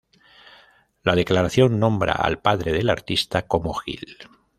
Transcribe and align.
La 1.03 1.13
declaración 1.15 1.77
nombra 1.79 2.13
al 2.13 2.39
padre 2.41 2.73
del 2.73 2.89
artista 2.89 3.43
como 3.45 3.71
'Gil'. 3.71 4.17